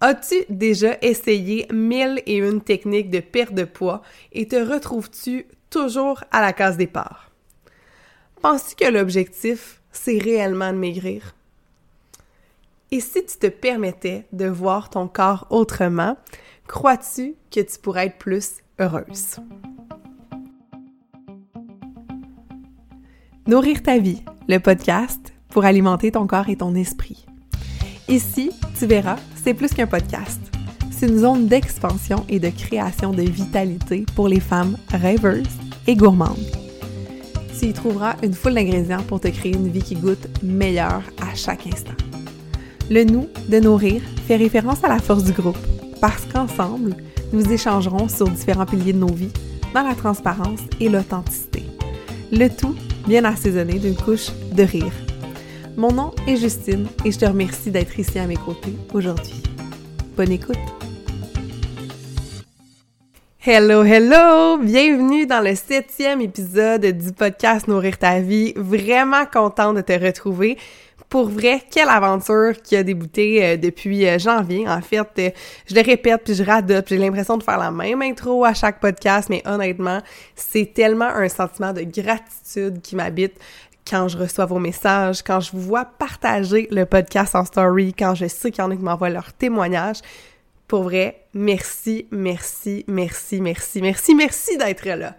[0.00, 6.22] As-tu déjà essayé mille et une techniques de perte de poids et te retrouves-tu toujours
[6.30, 7.32] à la case départ?
[8.40, 11.34] Penses-tu que l'objectif, c'est réellement de maigrir?
[12.92, 16.16] Et si tu te permettais de voir ton corps autrement,
[16.68, 19.38] crois-tu que tu pourrais être plus heureuse?
[23.48, 27.26] Nourrir ta vie, le podcast pour alimenter ton corps et ton esprit.
[28.06, 29.18] Ici, tu verras,
[29.48, 30.42] c'est plus qu'un podcast.
[30.90, 35.48] C'est une zone d'expansion et de création de vitalité pour les femmes rêveuses
[35.86, 36.36] et gourmandes.
[37.58, 41.34] Tu y trouveras une foule d'ingrédients pour te créer une vie qui goûte meilleure à
[41.34, 41.94] chaque instant.
[42.90, 45.56] Le nous de nourrir fait référence à la force du groupe,
[45.98, 46.94] parce qu'ensemble,
[47.32, 49.32] nous échangerons sur différents piliers de nos vies,
[49.72, 51.62] dans la transparence et l'authenticité.
[52.32, 54.92] Le tout bien assaisonné d'une couche de rire
[55.78, 59.40] mon nom est Justine et je te remercie d'être ici à mes côtés aujourd'hui.
[60.16, 60.58] Bonne écoute!
[63.46, 64.58] Hello, hello!
[64.58, 68.52] Bienvenue dans le septième épisode du podcast Nourrir ta vie.
[68.56, 70.58] Vraiment contente de te retrouver.
[71.08, 74.68] Pour vrai, quelle aventure qui a débuté euh, depuis euh, janvier.
[74.68, 75.30] En fait, euh,
[75.66, 76.86] je le répète puis je radote.
[76.88, 80.02] J'ai l'impression de faire la même intro à chaque podcast, mais honnêtement,
[80.34, 83.38] c'est tellement un sentiment de gratitude qui m'habite
[83.88, 88.14] quand je reçois vos messages, quand je vous vois partager le podcast en story, quand
[88.14, 90.00] je sais qu'il y en a qui m'envoient leurs témoignages.
[90.66, 95.14] Pour vrai, merci, merci, merci, merci, merci, merci d'être là.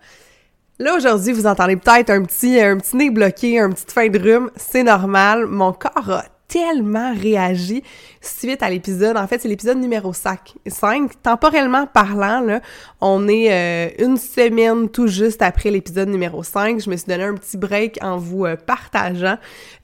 [0.77, 4.19] Là, aujourd'hui, vous entendez peut-être un petit, un petit nez bloqué, un petit fin de
[4.19, 4.51] rhume.
[4.55, 5.45] C'est normal.
[5.47, 7.83] Mon corps a tellement réagi
[8.21, 9.17] suite à l'épisode.
[9.17, 10.55] En fait, c'est l'épisode numéro 5.
[10.67, 11.21] 5.
[11.21, 12.61] Temporellement parlant, là,
[13.01, 16.81] on est euh, une semaine tout juste après l'épisode numéro 5.
[16.81, 19.37] Je me suis donné un petit break en vous euh, partageant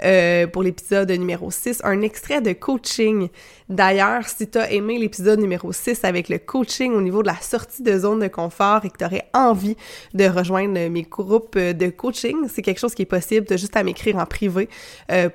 [0.04, 3.30] euh, pour l'épisode numéro 6 un extrait de coaching.
[3.70, 7.40] D'ailleurs, si tu as aimé l'épisode numéro 6 avec le coaching au niveau de la
[7.42, 9.76] sortie de zone de confort et que tu aurais envie
[10.14, 13.48] de rejoindre mes groupes de coaching, c'est quelque chose qui est possible.
[13.48, 14.70] Tu as juste à m'écrire en privé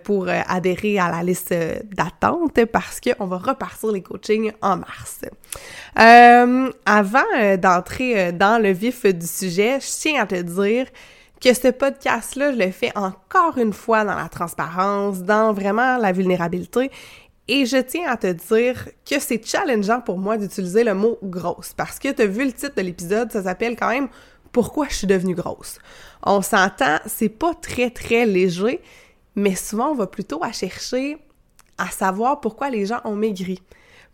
[0.04, 1.52] pour adhérer à la liste
[1.92, 2.60] d'attente
[2.98, 5.20] qu'on va repartir les coachings en mars.
[5.98, 10.86] Euh, avant euh, d'entrer euh, dans le vif du sujet, je tiens à te dire
[11.40, 16.12] que ce podcast-là, je le fais encore une fois dans la transparence, dans vraiment la
[16.12, 16.90] vulnérabilité.
[17.48, 21.72] Et je tiens à te dire que c'est challengeant pour moi d'utiliser le mot grosse
[21.76, 24.08] parce que tu as vu le titre de l'épisode, ça s'appelle quand même
[24.52, 25.78] Pourquoi je suis devenue grosse.
[26.22, 28.80] On s'entend, c'est pas très très léger,
[29.34, 31.18] mais souvent on va plutôt à chercher
[31.80, 33.62] à savoir pourquoi les gens ont maigri,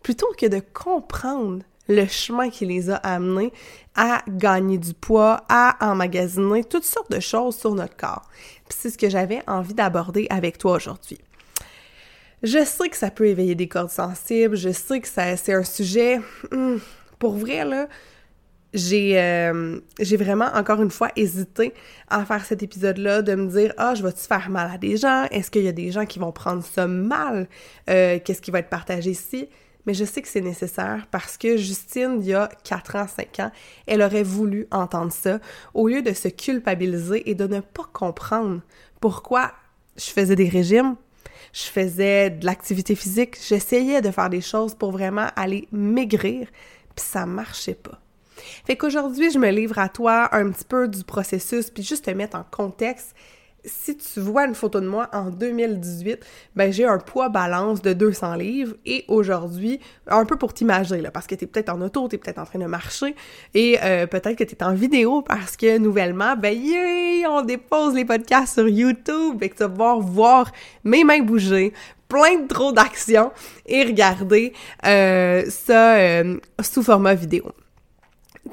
[0.01, 3.51] plutôt que de comprendre le chemin qui les a amenés
[3.95, 8.23] à gagner du poids, à emmagasiner toutes sortes de choses sur notre corps.
[8.69, 11.19] c'est ce que j'avais envie d'aborder avec toi aujourd'hui.
[12.43, 16.19] Je sais que ça peut éveiller des cordes sensibles, je sais que c'est un sujet,
[16.51, 16.77] hmm,
[17.17, 17.87] pour vrai, là,
[18.77, 21.73] j'ai euh, j'ai vraiment encore une fois hésité
[22.07, 25.25] à faire cet épisode-là, de me dire ah je vais-tu faire mal à des gens?
[25.31, 27.47] Est-ce qu'il y a des gens qui vont prendre ça mal?
[27.89, 29.49] Euh, Qu'est-ce qui va être partagé ici?
[29.85, 33.39] Mais je sais que c'est nécessaire parce que Justine, il y a 4 ans, 5
[33.39, 33.51] ans,
[33.87, 35.39] elle aurait voulu entendre ça.
[35.73, 38.61] Au lieu de se culpabiliser et de ne pas comprendre
[38.99, 39.53] pourquoi
[39.95, 40.97] je faisais des régimes,
[41.53, 46.47] je faisais de l'activité physique, j'essayais de faire des choses pour vraiment aller maigrir,
[46.95, 48.01] puis ça marchait pas.
[48.65, 52.11] Fait qu'aujourd'hui, je me livre à toi un petit peu du processus, puis juste te
[52.11, 53.15] mettre en contexte.
[53.65, 56.25] Si tu vois une photo de moi en 2018,
[56.55, 61.11] ben j'ai un poids balance de 200 livres et aujourd'hui, un peu pour t'imaginer là,
[61.11, 63.13] parce que t'es peut-être en auto, t'es peut-être en train de marcher
[63.53, 68.05] et euh, peut-être que t'es en vidéo parce que nouvellement, ben yeah, on dépose les
[68.05, 70.51] podcasts sur YouTube et que tu vas pouvoir voir
[70.85, 71.73] mes mains bouger,
[72.07, 73.31] plein de trop d'actions
[73.65, 74.53] et regarder
[74.85, 77.51] euh, ça euh, sous format vidéo.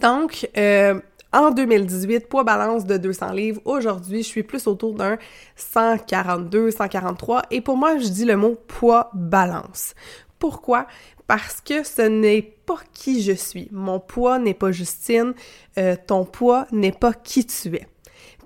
[0.01, 1.01] Donc, euh,
[1.33, 3.61] en 2018, poids balance de 200 livres.
[3.65, 5.19] Aujourd'hui, je suis plus autour d'un
[5.57, 7.43] 142, 143.
[7.51, 9.95] Et pour moi, je dis le mot poids balance.
[10.39, 10.87] Pourquoi?
[11.27, 13.69] Parce que ce n'est pas qui je suis.
[13.73, 15.35] Mon poids n'est pas Justine.
[15.79, 17.87] Euh, ton poids n'est pas qui tu es.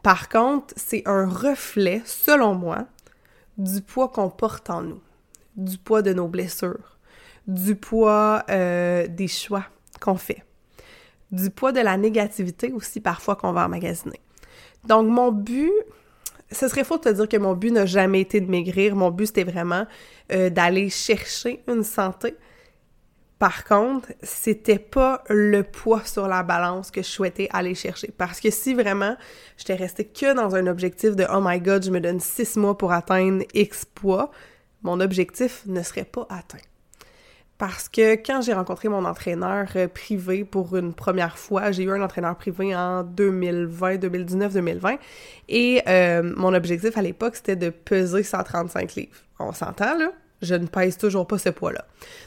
[0.02, 2.87] Par contre, c'est un reflet, selon moi,
[3.58, 5.00] du poids qu'on porte en nous,
[5.56, 6.99] du poids de nos blessures,
[7.49, 9.64] du poids euh, des choix
[10.00, 10.44] qu'on fait
[11.30, 14.20] du poids de la négativité aussi parfois qu'on va emmagasiner.
[14.84, 15.72] Donc mon but,
[16.50, 18.96] ce serait faux de te dire que mon but n'a jamais été de maigrir.
[18.96, 19.86] Mon but, c'était vraiment
[20.32, 22.34] euh, d'aller chercher une santé.
[23.38, 28.12] Par contre, c'était pas le poids sur la balance que je souhaitais aller chercher.
[28.16, 29.16] Parce que si vraiment
[29.56, 32.76] j'étais restée que dans un objectif de Oh my god, je me donne six mois
[32.76, 34.32] pour atteindre X poids,
[34.82, 36.58] mon objectif ne serait pas atteint.
[37.58, 41.90] Parce que quand j'ai rencontré mon entraîneur euh, privé pour une première fois, j'ai eu
[41.90, 44.96] un entraîneur privé en 2020, 2019, 2020,
[45.49, 49.16] et euh, mon objectif à l'époque, c'était de peser 135 livres.
[49.40, 50.12] On s'entend, là?
[50.40, 51.84] Je ne pèse toujours pas ce poids-là.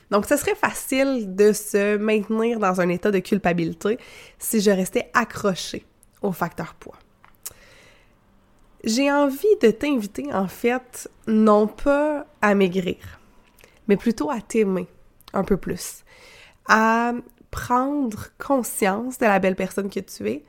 [0.10, 3.98] Donc, ce serait facile de se maintenir dans un état de culpabilité
[4.38, 5.86] si je restais accrochée
[6.22, 6.98] au facteur poids.
[8.84, 12.98] J'ai envie de t'inviter, en fait, non pas à maigrir,
[13.88, 14.88] mais plutôt à t'aimer
[15.34, 16.04] un peu plus,
[16.68, 17.14] à
[17.52, 20.44] prendre conscience de la belle personne que tu es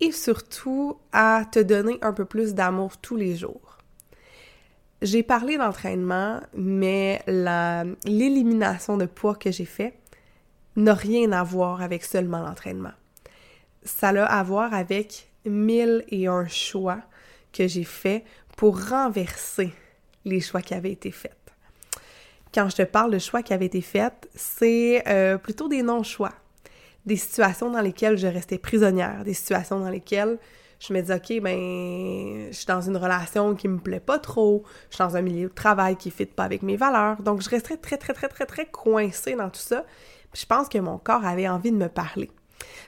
[0.00, 3.78] et surtout à te donner un peu plus d'amour tous les jours.
[5.00, 9.94] J'ai parlé d'entraînement, mais l'élimination de poids que j'ai fait
[10.76, 12.92] n'a rien à voir avec seulement l'entraînement.
[13.84, 17.00] Ça a à voir avec mille et un choix
[17.52, 18.24] que j'ai faits
[18.56, 19.72] pour renverser
[20.24, 21.37] les choix qui avaient été faits
[22.58, 26.32] quand je te parle de choix qui avaient été faits, c'est euh, plutôt des non-choix.
[27.06, 30.38] Des situations dans lesquelles je restais prisonnière, des situations dans lesquelles
[30.80, 34.64] je me disais, OK, ben, je suis dans une relation qui me plaît pas trop,
[34.90, 37.48] je suis dans un milieu de travail qui fit pas avec mes valeurs, donc je
[37.48, 39.84] resterais très, très, très, très, très coincée dans tout ça.
[40.34, 42.28] je pense que mon corps avait envie de me parler.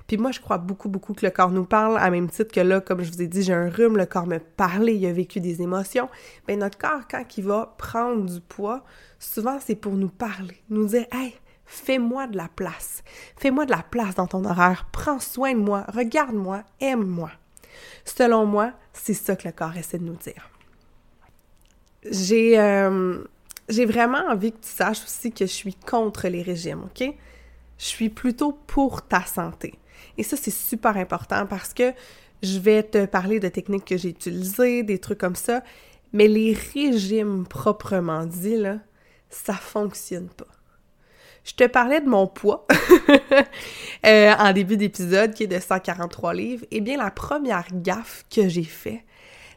[0.06, 2.60] Puis moi, je crois beaucoup, beaucoup que le corps nous parle, à même titre que
[2.60, 5.12] là, comme je vous ai dit, j'ai un rhume, le corps me parlait, il a
[5.12, 6.08] vécu des émotions.
[6.46, 8.84] Ben notre corps, quand il va prendre du poids,
[9.18, 11.34] souvent c'est pour nous parler, nous dire Hey,
[11.66, 13.02] fais-moi de la place.
[13.36, 14.88] Fais-moi de la place dans ton horaire.
[14.92, 15.84] Prends soin de moi.
[15.88, 16.64] Regarde-moi.
[16.80, 17.30] Aime-moi.
[18.04, 20.50] Selon moi, c'est ça que le corps essaie de nous dire.
[22.10, 23.22] J'ai euh,
[23.68, 27.14] j'ai vraiment envie que tu saches aussi que je suis contre les régimes, OK?
[27.80, 29.74] Je suis plutôt pour ta santé.
[30.18, 31.94] Et ça, c'est super important parce que
[32.42, 35.64] je vais te parler de techniques que j'ai utilisées, des trucs comme ça,
[36.12, 38.80] mais les régimes proprement dit, là,
[39.30, 40.46] ça fonctionne pas.
[41.42, 42.66] Je te parlais de mon poids
[44.06, 46.66] euh, en début d'épisode qui est de 143 livres.
[46.70, 49.06] Eh bien, la première gaffe que j'ai fait,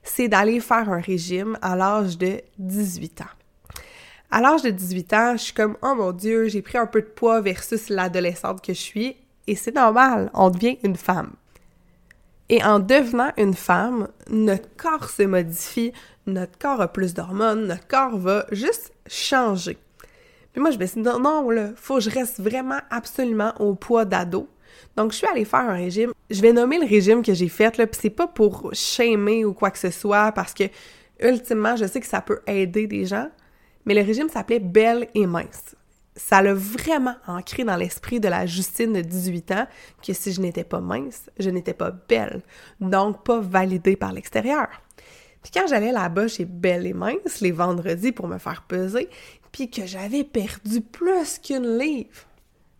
[0.01, 3.42] c'est d'aller faire un régime à l'âge de 18 ans.
[4.35, 7.01] À l'âge de 18 ans, je suis comme oh mon dieu, j'ai pris un peu
[7.03, 9.15] de poids versus l'adolescente que je suis
[9.45, 11.33] et c'est normal, on devient une femme.
[12.49, 15.93] Et en devenant une femme, notre corps se modifie,
[16.25, 19.77] notre corps a plus d'hormones, notre corps va juste changer.
[20.51, 23.53] Puis moi, je me suis dit, non, non, là, faut que je reste vraiment absolument
[23.59, 24.49] au poids d'ado.
[24.97, 26.11] Donc, je suis allée faire un régime.
[26.31, 29.53] Je vais nommer le régime que j'ai fait, là, puis c'est pas pour shamer ou
[29.53, 30.63] quoi que ce soit, parce que,
[31.19, 33.29] ultimement, je sais que ça peut aider des gens,
[33.85, 35.75] mais le régime s'appelait Belle et mince
[36.15, 39.67] ça l'a vraiment ancré dans l'esprit de la Justine de 18 ans
[40.05, 42.41] que si je n'étais pas mince, je n'étais pas belle,
[42.79, 44.67] donc pas validée par l'extérieur.
[45.41, 49.09] Puis quand j'allais là-bas chez Belle et Mince les vendredis pour me faire peser,
[49.51, 52.21] puis que j'avais perdu plus qu'une livre,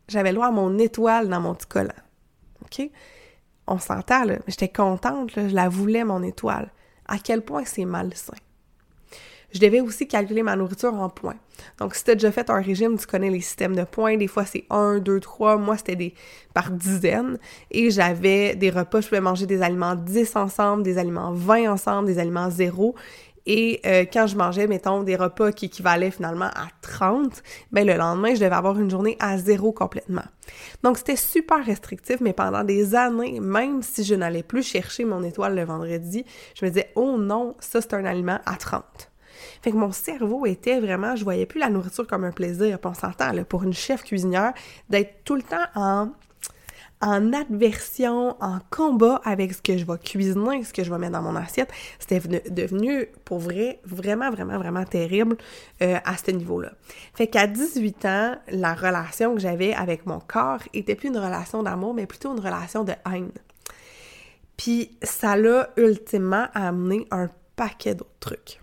[0.08, 1.92] j'avais à mon étoile dans mon petit collant.
[2.62, 2.90] OK?
[3.68, 4.38] On s'entend, là.
[4.48, 5.32] J'étais contente.
[5.36, 6.72] Je la voulais, mon étoile.
[7.06, 8.34] À quel point c'est malsain.
[9.54, 11.36] Je devais aussi calculer ma nourriture en points.
[11.80, 14.18] Donc, si tu as déjà fait un régime, tu connais les systèmes de points.
[14.18, 15.58] Des fois, c'est 1, 2, 3.
[15.58, 16.14] Moi, c'était des
[16.54, 17.38] par dizaines.
[17.70, 22.08] Et j'avais des repas, je pouvais manger des aliments 10 ensemble, des aliments 20 ensemble,
[22.08, 22.96] des aliments 0.
[23.46, 27.96] Et euh, quand je mangeais, mettons, des repas qui équivalaient finalement à 30, ben le
[27.96, 30.24] lendemain, je devais avoir une journée à zéro complètement.
[30.82, 35.24] Donc, c'était super restrictif, mais pendant des années, même si je n'allais plus chercher mon
[35.24, 36.26] étoile le vendredi,
[36.56, 39.13] je me disais, oh non, ça c'est un aliment à 30.
[39.62, 42.78] Fait que mon cerveau était vraiment, je voyais plus la nourriture comme un plaisir.
[42.84, 44.54] On s'entend, pour une chef cuisinière,
[44.90, 46.10] d'être tout le temps en
[47.04, 51.12] en adversion, en combat avec ce que je vais cuisiner, ce que je vais mettre
[51.12, 51.70] dans mon assiette,
[52.00, 55.36] c'était devenu, pour vrai, vraiment, vraiment, vraiment terrible
[55.82, 56.72] euh, à ce niveau-là.
[57.14, 61.62] Fait qu'à 18 ans, la relation que j'avais avec mon corps était plus une relation
[61.62, 63.32] d'amour, mais plutôt une relation de haine.
[64.56, 68.63] Puis ça l'a ultimement amené un paquet d'autres trucs.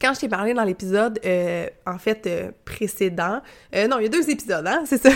[0.00, 3.42] Quand je t'ai parlé dans l'épisode, euh, en fait, euh, précédent,
[3.74, 5.10] euh, non, il y a deux épisodes, hein, c'est ça,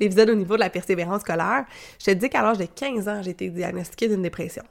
[0.00, 1.64] l'épisode au niveau de la persévérance scolaire,
[1.98, 4.62] je te dis qu'à l'âge de 15 ans, j'ai été diagnostiquée d'une dépression.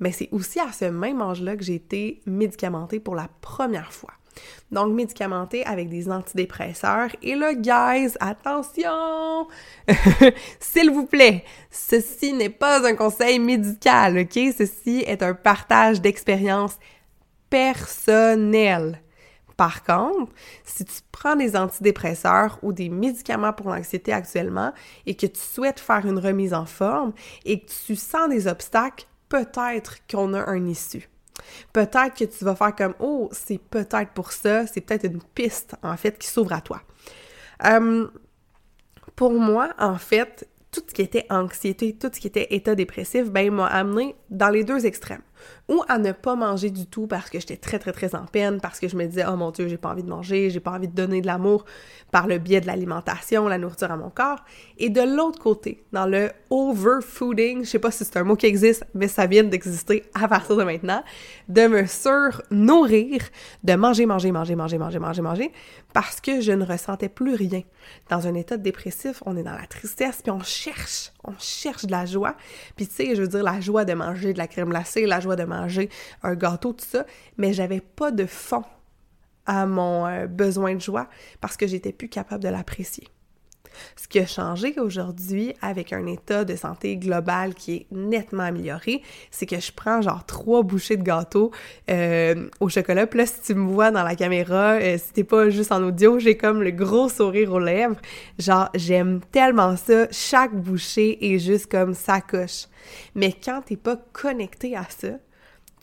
[0.00, 4.12] Mais c'est aussi à ce même âge-là que j'ai été médicamentée pour la première fois.
[4.70, 7.08] Donc, médicamentée avec des antidépresseurs.
[7.22, 9.48] Et là, guys, attention!
[10.60, 14.38] S'il vous plaît, ceci n'est pas un conseil médical, OK?
[14.56, 16.76] Ceci est un partage d'expérience
[17.50, 19.00] personnel.
[19.58, 20.32] Par contre,
[20.64, 24.72] si tu prends des antidépresseurs ou des médicaments pour l'anxiété actuellement
[25.04, 27.12] et que tu souhaites faire une remise en forme
[27.44, 31.08] et que tu sens des obstacles, peut-être qu'on a un issue.
[31.72, 35.74] Peut-être que tu vas faire comme Oh, c'est peut-être pour ça, c'est peut-être une piste
[35.82, 36.82] en fait qui s'ouvre à toi.
[37.64, 38.06] Euh,
[39.16, 43.30] pour moi, en fait, tout ce qui était anxiété, tout ce qui était état dépressif,
[43.30, 45.22] ben, m'a amené dans les deux extrêmes
[45.68, 48.60] ou à ne pas manger du tout parce que j'étais très très très en peine,
[48.60, 50.72] parce que je me disais oh mon dieu, j'ai pas envie de manger, j'ai pas
[50.72, 51.64] envie de donner de l'amour
[52.10, 54.44] par le biais de l'alimentation, la nourriture à mon corps.
[54.78, 58.46] Et de l'autre côté, dans le overfooding, je sais pas si c'est un mot qui
[58.46, 61.02] existe, mais ça vient d'exister à partir de maintenant,
[61.48, 63.22] de me surnourrir,
[63.64, 65.52] de manger, manger, manger, manger, manger, manger, manger,
[65.92, 67.62] parce que je ne ressentais plus rien.
[68.08, 71.90] Dans un état dépressif, on est dans la tristesse, puis on cherche, on cherche de
[71.90, 72.36] la joie.
[72.76, 75.20] Puis tu sais, je veux dire, la joie de manger de la crème glacée, la
[75.20, 75.88] joie de manger
[76.22, 77.04] un gâteau, tout ça,
[77.36, 78.64] mais j'avais pas de fond
[79.46, 81.08] à mon euh, besoin de joie
[81.40, 83.08] parce que j'étais plus capable de l'apprécier.
[83.96, 89.02] Ce qui a changé aujourd'hui avec un état de santé global qui est nettement amélioré,
[89.30, 91.50] c'est que je prends genre trois bouchées de gâteau
[91.90, 93.06] euh, au chocolat.
[93.06, 95.82] Puis là, si tu me vois dans la caméra, euh, si t'es pas juste en
[95.82, 97.96] audio, j'ai comme le gros sourire aux lèvres.
[98.38, 100.06] Genre, j'aime tellement ça.
[100.10, 102.66] Chaque bouchée est juste comme ça coche.
[103.14, 105.08] Mais quand t'es pas connecté à ça,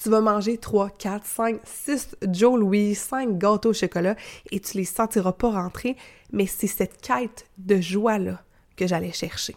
[0.02, 4.16] tu vas manger 3, 4, 5, 6 Joe Louis, 5 gâteaux au chocolat
[4.52, 5.96] et tu les sentiras pas rentrer,
[6.32, 8.42] mais c'est cette quête de joie-là
[8.76, 9.56] que j'allais chercher.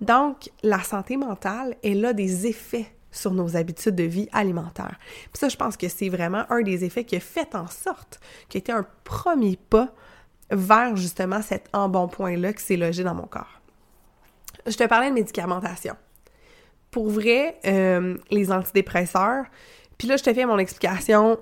[0.00, 4.98] Donc, la santé mentale, elle a des effets sur nos habitudes de vie alimentaire.
[5.32, 8.18] Puis ça, je pense que c'est vraiment un des effets qui a fait en sorte,
[8.48, 9.92] qui était un premier pas
[10.50, 13.60] vers justement cet embonpoint-là qui s'est logé dans mon corps.
[14.66, 15.94] Je te parlais de médicamentation
[16.92, 19.46] pour vrai, euh, les antidépresseurs,
[19.98, 21.38] puis là, je te fais mon explication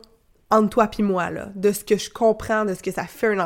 [0.49, 3.37] entre toi puis moi, là, de ce que je comprends, de ce que ça fait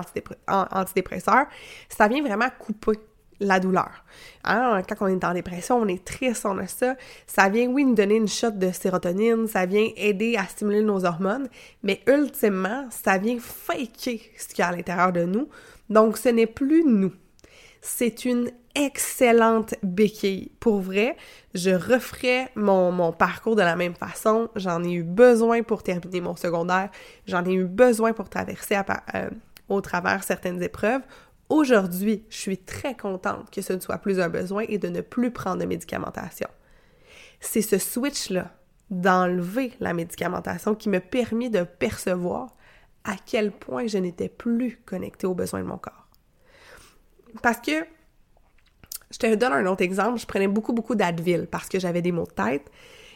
[0.47, 1.47] un antidépresseur,
[1.89, 2.99] ça vient vraiment couper
[3.41, 4.05] la douleur.
[4.45, 4.83] Hein?
[4.89, 6.95] Quand on est en dépression, on est triste, on a ça.
[7.27, 11.05] Ça vient, oui, nous donner une shot de sérotonine, ça vient aider à stimuler nos
[11.05, 11.49] hormones,
[11.83, 15.49] mais ultimement, ça vient faker ce qu'il y a à l'intérieur de nous.
[15.91, 17.13] Donc, ce n'est plus nous.
[17.81, 20.51] C'est une excellente béquille.
[20.61, 21.17] Pour vrai,
[21.55, 24.49] je referais mon, mon parcours de la même façon.
[24.57, 26.91] J'en ai eu besoin pour terminer mon secondaire.
[27.27, 28.77] J'en ai eu besoin pour traverser
[29.15, 29.31] euh,
[29.69, 31.03] au travers certaines épreuves.
[31.49, 35.01] Aujourd'hui, je suis très contente que ce ne soit plus un besoin et de ne
[35.03, 36.49] plus prendre de médicamentation.
[37.41, 38.51] C'est ce switch-là
[38.91, 42.55] d'enlever la médicamentation qui me permet de percevoir
[43.05, 46.09] à quel point je n'étais plus connectée aux besoins de mon corps.
[47.43, 47.85] Parce que
[49.15, 50.19] je te donne un autre exemple.
[50.19, 52.69] Je prenais beaucoup, beaucoup d'Advil parce que j'avais des maux de tête.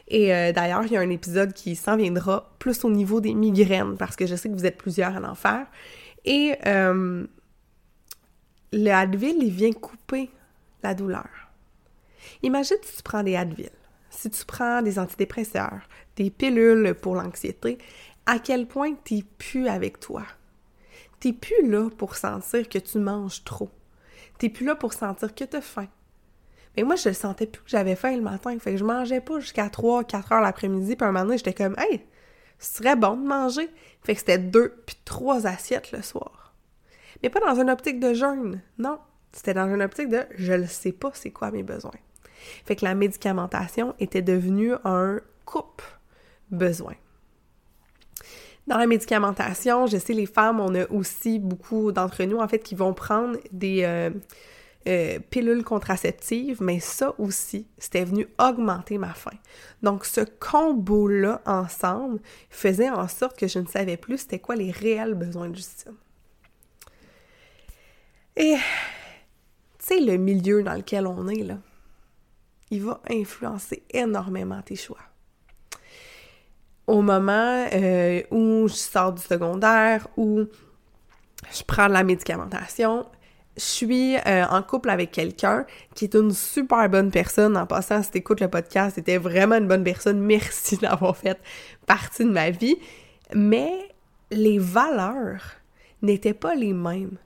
[0.06, 3.34] Et euh, d'ailleurs, il y a un épisode qui s'en viendra plus au niveau des
[3.34, 5.66] migraines parce que je sais que vous êtes plusieurs à en faire.
[6.24, 7.26] Et euh,
[8.72, 10.30] le Advil, il vient couper
[10.84, 11.28] la douleur.
[12.42, 13.70] Imagine si tu prends des Advil,
[14.08, 15.80] si tu prends des antidépresseurs,
[16.14, 17.78] des pilules pour l'anxiété,
[18.24, 20.22] à quel point tu plus avec toi?
[21.18, 23.70] Tu plus là pour sentir que tu manges trop.
[24.38, 25.88] T'es plus là pour sentir que t'as faim.
[26.76, 28.56] Mais moi, je sentais plus que j'avais faim le matin.
[28.58, 30.94] Fait que je mangeais pas jusqu'à 3, 4 heures l'après-midi.
[30.94, 32.04] Puis un moment donné, j'étais comme, hey,
[32.58, 33.68] ce serait bon de manger.
[34.02, 36.54] Fait que c'était deux puis trois assiettes le soir.
[37.22, 38.62] Mais pas dans une optique de jeûne.
[38.78, 38.98] Non.
[39.32, 41.90] C'était dans une optique de je ne sais pas c'est quoi mes besoins.
[42.64, 45.82] Fait que la médicamentation était devenue un coupe
[46.50, 46.94] besoin.
[48.68, 52.58] Dans la médicamentation, je sais, les femmes, on a aussi beaucoup d'entre nous, en fait,
[52.58, 54.10] qui vont prendre des euh,
[54.86, 59.38] euh, pilules contraceptives, mais ça aussi, c'était venu augmenter ma faim.
[59.82, 62.20] Donc, ce combo-là, ensemble,
[62.50, 65.94] faisait en sorte que je ne savais plus c'était quoi les réels besoins de Justine.
[68.36, 68.54] Et,
[69.78, 71.56] tu sais, le milieu dans lequel on est, là,
[72.70, 74.98] il va influencer énormément tes choix
[76.88, 80.40] au moment euh, où je sors du secondaire, où
[81.52, 83.06] je prends de la médicamentation,
[83.56, 87.56] je suis euh, en couple avec quelqu'un qui est une super bonne personne.
[87.56, 90.18] En passant, si t'écoutes le podcast, c'était vraiment une bonne personne.
[90.20, 91.38] Merci d'avoir fait
[91.86, 92.78] partie de ma vie.
[93.34, 93.70] Mais
[94.30, 95.42] les valeurs
[96.00, 97.18] n'étaient pas les mêmes.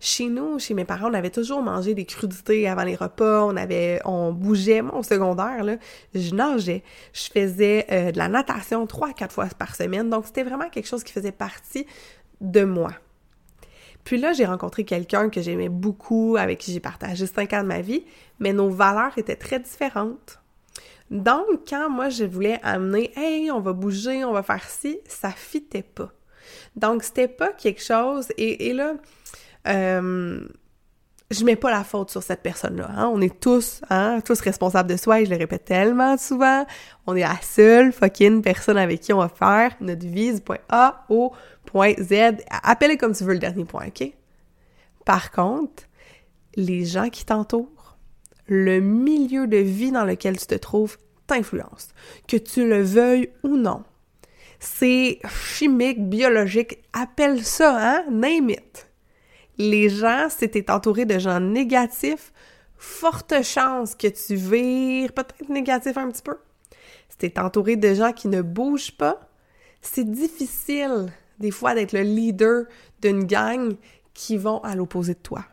[0.00, 3.56] Chez nous, chez mes parents, on avait toujours mangé des crudités avant les repas, on
[3.56, 4.80] avait, on bougeait.
[4.80, 5.76] Moi, au secondaire, là,
[6.14, 6.84] je nageais.
[7.12, 10.08] Je faisais euh, de la natation trois à quatre fois par semaine.
[10.08, 11.84] Donc, c'était vraiment quelque chose qui faisait partie
[12.40, 12.92] de moi.
[14.04, 17.68] Puis là, j'ai rencontré quelqu'un que j'aimais beaucoup, avec qui j'ai partagé cinq ans de
[17.68, 18.04] ma vie,
[18.38, 20.40] mais nos valeurs étaient très différentes.
[21.10, 25.30] Donc, quand moi, je voulais amener «Hey, on va bouger, on va faire ci», ça
[25.30, 26.12] fitait pas.
[26.76, 28.28] Donc, c'était pas quelque chose...
[28.38, 28.94] Et, et là,
[29.68, 30.40] euh,
[31.30, 32.88] je mets pas la faute sur cette personne-là.
[32.96, 33.10] Hein.
[33.12, 36.66] On est tous, hein, tous responsables de soi et je le répète tellement souvent.
[37.06, 41.04] On est la seule fucking personne avec qui on va faire notre vie point A
[41.10, 41.32] au
[41.66, 42.38] point Z.
[42.62, 44.10] Appelle comme tu veux le dernier point, OK?
[45.04, 45.84] Par contre,
[46.56, 47.98] les gens qui t'entourent,
[48.46, 50.96] le milieu de vie dans lequel tu te trouves
[51.26, 51.88] t'influence,
[52.26, 53.84] que tu le veuilles ou non.
[54.60, 58.04] C'est chimique, biologique, appelle ça, hein?
[58.10, 58.87] Name it.
[59.58, 62.32] Les gens, si t'es entouré de gens négatifs,
[62.76, 66.36] forte chance que tu vires peut-être négatif un petit peu.
[67.20, 69.20] Si entouré de gens qui ne bougent pas,
[69.82, 72.64] c'est difficile des fois d'être le leader
[73.00, 73.74] d'une gang
[74.14, 75.44] qui vont à l'opposé de toi.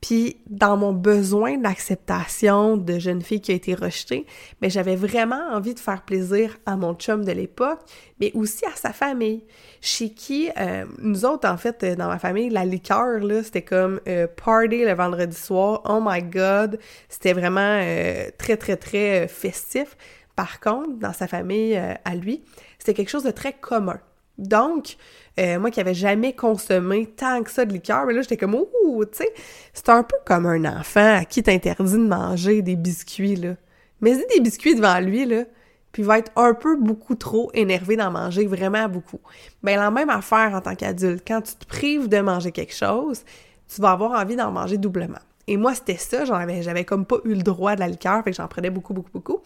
[0.00, 4.24] Puis dans mon besoin d'acceptation de jeune fille qui a été rejetée,
[4.60, 7.80] mais ben, j'avais vraiment envie de faire plaisir à mon chum de l'époque,
[8.18, 9.44] mais aussi à sa famille,
[9.82, 14.00] chez qui euh, nous autres en fait dans ma famille la liqueur là c'était comme
[14.08, 16.78] euh, party le vendredi soir, oh my god,
[17.08, 19.96] c'était vraiment euh, très très très festif.
[20.36, 22.42] Par contre, dans sa famille à lui,
[22.78, 24.00] c'était quelque chose de très commun.
[24.40, 24.96] Donc,
[25.38, 28.54] euh, moi qui avais jamais consommé tant que ça de liqueur, mais là j'étais comme
[28.54, 29.32] ouh, tu sais,
[29.72, 33.54] c'est un peu comme un enfant à qui t'interdit de manger des biscuits là.
[34.00, 35.44] Mais dis des biscuits devant lui là,
[35.92, 39.20] puis il va être un peu beaucoup trop énervé d'en manger, vraiment beaucoup.
[39.62, 43.24] Ben la même affaire en tant qu'adulte, quand tu te prives de manger quelque chose,
[43.72, 45.18] tu vas avoir envie d'en manger doublement.
[45.46, 48.36] Et moi, c'était ça, j'avais comme pas eu le droit de la liqueur, fait que
[48.36, 49.40] j'en prenais beaucoup, beaucoup, beaucoup.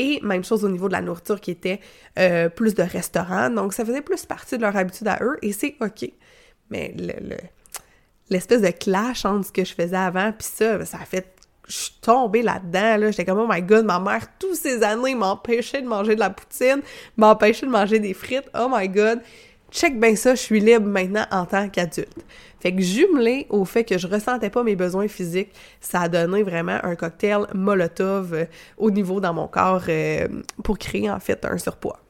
[0.00, 1.80] Et même chose au niveau de la nourriture qui était
[2.18, 3.50] euh, plus de restaurants.
[3.50, 6.08] Donc, ça faisait plus partie de leur habitude à eux et c'est OK.
[6.70, 7.36] Mais le,
[8.30, 11.34] l'espèce de clash entre ce que je faisais avant puis ça, ça a fait
[11.66, 13.10] je suis tombée là-dedans, là.
[13.10, 16.30] J'étais comme, oh my god, ma mère, tous ces années, m'empêchait de manger de la
[16.30, 16.80] poutine,
[17.18, 18.48] m'empêchait de manger des frites.
[18.58, 19.20] Oh my god
[19.70, 22.24] check bien ça, je suis libre maintenant en tant qu'adulte.
[22.60, 26.42] Fait que jumelé au fait que je ressentais pas mes besoins physiques, ça a donné
[26.42, 28.44] vraiment un cocktail molotov euh,
[28.76, 30.26] au niveau dans mon corps euh,
[30.64, 32.00] pour créer en fait un surpoids.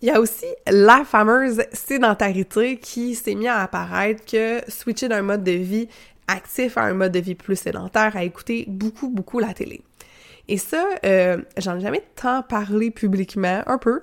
[0.00, 5.22] Il y a aussi la fameuse sédentarité qui s'est mise à apparaître que switcher d'un
[5.22, 5.88] mode de vie
[6.28, 9.82] actif à un mode de vie plus sédentaire, à écouter beaucoup, beaucoup la télé.
[10.48, 14.02] Et ça, euh, j'en ai jamais tant parlé publiquement, un peu,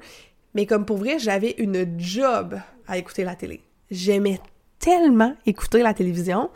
[0.54, 3.62] mais comme pour vrai, j'avais une job à écouter la télé.
[3.90, 4.40] J'aimais
[4.80, 6.50] tellement écouter la télévision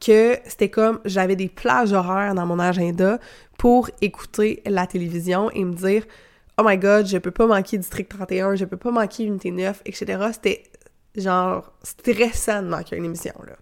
[0.00, 3.18] que c'était comme j'avais des plages horaires dans mon agenda
[3.56, 6.04] pour écouter la télévision et me dire
[6.58, 9.82] Oh my god, je peux pas manquer District 31, je peux pas manquer Unité 9,
[9.86, 10.18] etc.
[10.32, 10.64] C'était
[11.14, 13.54] genre stressant de manquer une émission là.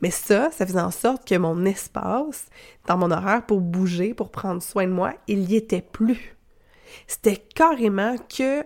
[0.00, 2.46] Mais ça, ça faisait en sorte que mon espace
[2.86, 6.36] dans mon horaire pour bouger, pour prendre soin de moi, il y était plus.
[7.06, 8.64] C'était carrément que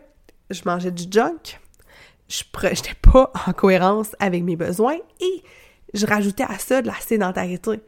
[0.51, 1.59] je mangeais du junk,
[2.29, 5.43] je n'étais pas en cohérence avec mes besoins et
[5.95, 7.81] je rajoutais à ça de la sédentarité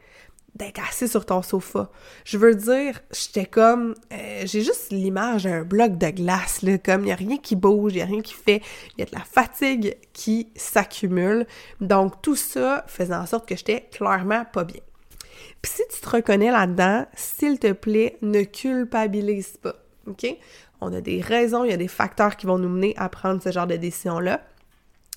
[0.55, 1.89] d'être assis sur ton sofa.
[2.25, 3.95] Je veux dire, j'étais comme...
[4.11, 7.55] Euh, j'ai juste l'image d'un bloc de glace, là, comme il n'y a rien qui
[7.55, 8.61] bouge, il n'y a rien qui fait,
[8.97, 11.45] il y a de la fatigue qui s'accumule.
[11.81, 14.81] Donc tout ça faisait en sorte que j'étais clairement pas bien.
[15.61, 19.75] Puis si tu te reconnais là-dedans, s'il te plaît, ne culpabilise pas,
[20.07, 20.25] OK?
[20.81, 23.41] On a des raisons, il y a des facteurs qui vont nous mener à prendre
[23.41, 24.41] ce genre de décision-là.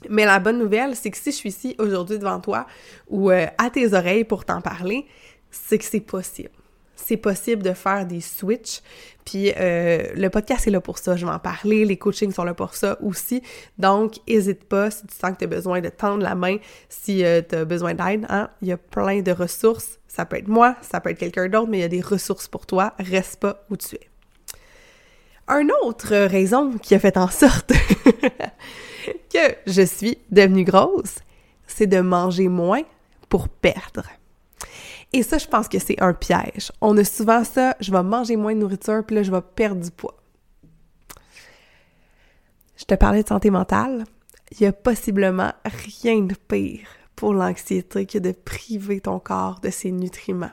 [0.09, 2.67] Mais la bonne nouvelle, c'est que si je suis ici aujourd'hui devant toi
[3.09, 5.07] ou euh, à tes oreilles pour t'en parler,
[5.51, 6.51] c'est que c'est possible.
[6.97, 8.81] C'est possible de faire des switches.
[9.25, 11.17] Puis euh, le podcast est là pour ça.
[11.17, 11.85] Je vais en parler.
[11.85, 13.43] Les coachings sont là pour ça aussi.
[13.79, 16.57] Donc, n'hésite pas si tu sens que tu as besoin de tendre la main,
[16.89, 18.27] si euh, tu as besoin d'aide.
[18.29, 18.51] Hein?
[18.61, 19.99] Il y a plein de ressources.
[20.07, 22.47] Ça peut être moi, ça peut être quelqu'un d'autre, mais il y a des ressources
[22.47, 22.95] pour toi.
[22.99, 24.12] Reste pas où tu es.
[25.49, 27.73] Un autre raison qui a fait en sorte
[29.33, 31.17] que je suis devenue grosse,
[31.67, 32.83] c'est de manger moins
[33.29, 34.05] pour perdre.
[35.13, 36.73] Et ça, je pense que c'est un piège.
[36.81, 39.83] On a souvent ça, je vais manger moins de nourriture, puis là, je vais perdre
[39.83, 40.17] du poids.
[42.77, 44.05] Je te parlais de santé mentale.
[44.53, 49.71] Il y a possiblement rien de pire pour l'anxiété que de priver ton corps de
[49.71, 50.51] ses nutriments.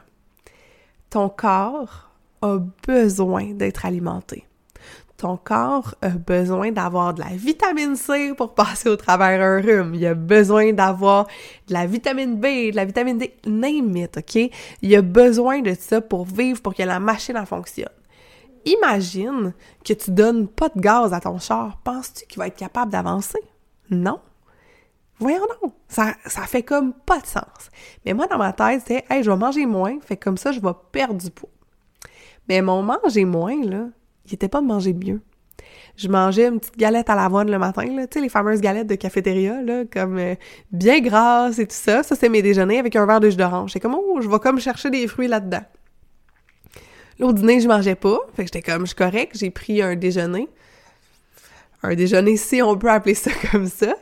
[1.10, 4.45] Ton corps a besoin d'être alimenté
[5.19, 9.93] ton corps a besoin d'avoir de la vitamine C pour passer au travers un rhume.
[9.93, 11.27] Il a besoin d'avoir
[11.67, 14.49] de la vitamine B, de la vitamine D, name it, OK?
[14.82, 17.89] Il a besoin de ça pour vivre, pour que la machine en fonctionne.
[18.65, 19.53] Imagine
[19.84, 21.77] que tu donnes pas de gaz à ton char.
[21.84, 23.39] Penses-tu qu'il va être capable d'avancer?
[23.89, 24.19] Non?
[25.17, 27.69] Voyons donc, ça, ça fait comme pas de sens.
[28.05, 30.62] Mais moi, dans ma tête, c'est «Hey, je vais manger moins, fait comme ça, je
[30.62, 31.49] vais perdre du poids.»
[32.47, 33.88] Mais mon manger moins, là,
[34.29, 35.21] il était pas de manger mieux.
[35.97, 38.87] Je mangeais une petite galette à l'avoine le matin, là, tu sais, les fameuses galettes
[38.87, 39.57] de cafétéria,
[39.91, 40.35] comme euh,
[40.71, 42.03] bien grasses et tout ça.
[42.03, 43.71] Ça, c'est mes déjeuners avec un verre de jus d'orange.
[43.71, 45.63] J'étais comme, oh, je vais comme chercher des fruits là-dedans.
[47.19, 48.17] L'autre dîner, je mangeais pas.
[48.33, 50.47] Fait que j'étais comme, je suis correct, j'ai pris un déjeuner.
[51.83, 53.93] Un déjeuner, si on peut appeler ça comme ça.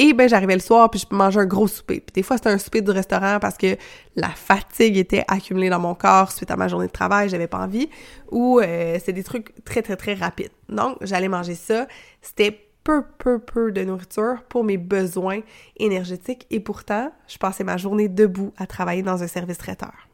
[0.00, 1.98] Et ben j'arrivais le soir puis je mangeais un gros souper.
[1.98, 3.76] Puis des fois c'était un souper du restaurant parce que
[4.14, 7.58] la fatigue était accumulée dans mon corps suite à ma journée de travail, j'avais pas
[7.58, 7.90] envie
[8.30, 10.52] ou euh, c'est des trucs très très très rapides.
[10.68, 11.88] Donc j'allais manger ça,
[12.22, 15.40] c'était peu peu peu de nourriture pour mes besoins
[15.78, 20.08] énergétiques et pourtant, je passais ma journée debout à travailler dans un service traiteur.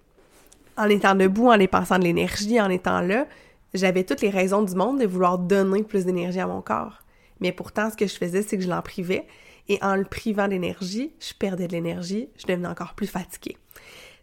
[0.78, 3.26] En étant debout, en dépensant de l'énergie, en étant là,
[3.74, 7.02] j'avais toutes les raisons du monde de vouloir donner plus d'énergie à mon corps.
[7.40, 9.26] Mais pourtant, ce que je faisais, c'est que je l'en privais
[9.68, 13.56] et en le privant d'énergie, je perdais de l'énergie, je devenais encore plus fatiguée.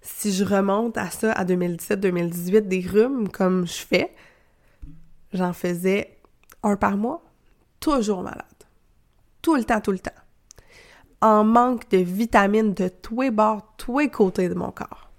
[0.01, 4.13] Si je remonte à ça à 2017-2018, des rhumes comme je fais,
[5.33, 6.17] j'en faisais
[6.63, 7.23] un par mois,
[7.79, 8.45] toujours malade.
[9.41, 10.11] Tout le temps, tout le temps.
[11.21, 15.11] En manque de vitamines de tous les bords, tous les côtés de mon corps.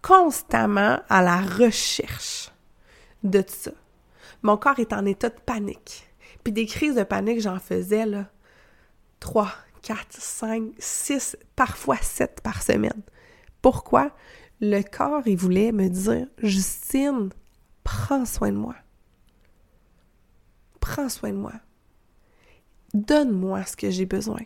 [0.00, 2.50] Constamment à la recherche
[3.22, 3.70] de ça.
[4.42, 6.08] Mon corps est en état de panique.
[6.42, 8.26] Puis des crises de panique, j'en faisais, là,
[9.22, 13.02] 3, 4, 5, 6, parfois 7 par semaine.
[13.62, 14.10] Pourquoi?
[14.60, 17.30] Le corps, il voulait me dire, Justine,
[17.84, 18.74] prends soin de moi.
[20.80, 21.52] Prends soin de moi.
[22.94, 24.40] Donne-moi ce que j'ai besoin.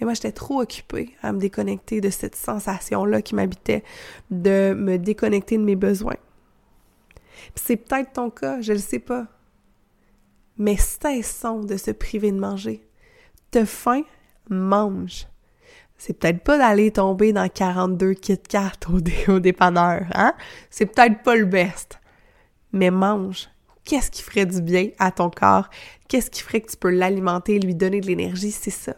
[0.00, 3.84] Mais moi, j'étais trop occupée à me déconnecter de cette sensation-là qui m'habitait,
[4.30, 6.16] de me déconnecter de mes besoins.
[7.54, 9.26] C'est peut-être ton cas, je ne le sais pas.
[10.56, 12.85] Mais cessons de se priver de manger
[13.64, 14.02] faim,
[14.50, 15.26] mange.
[15.98, 18.98] C'est peut-être pas d'aller tomber dans 42 Kit Kat au,
[19.32, 20.34] au dépanneur, hein?
[20.70, 21.98] C'est peut-être pas le best.
[22.72, 23.48] Mais mange.
[23.84, 25.70] Qu'est-ce qui ferait du bien à ton corps?
[26.08, 28.50] Qu'est-ce qui ferait que tu peux l'alimenter, lui donner de l'énergie?
[28.50, 28.94] C'est ça.